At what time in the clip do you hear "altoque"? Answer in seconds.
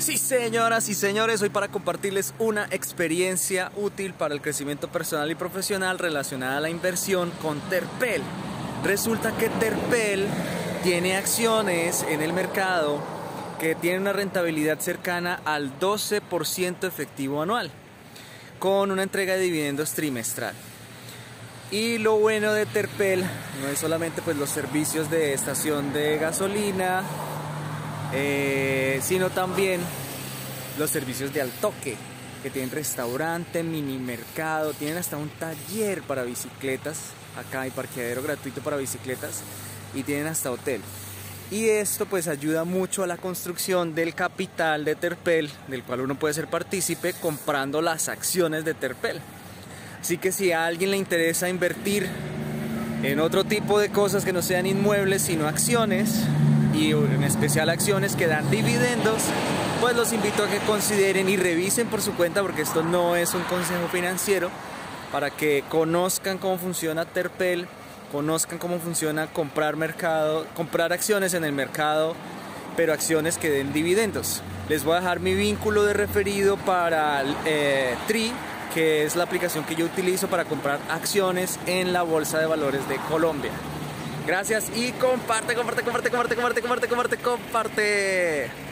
31.42-31.96